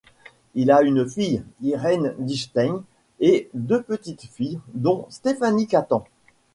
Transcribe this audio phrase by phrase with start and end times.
[0.55, 2.81] Il a une fille, Irène Dickstein
[3.19, 6.05] et deux petites-filles, dont Stéphanie Catan.